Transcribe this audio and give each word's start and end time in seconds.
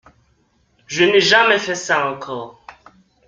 Je 0.87 1.03
n’ai 1.03 1.19
jamais 1.19 1.59
fait 1.59 1.75
ça 1.75 2.09
encore. 2.11 2.65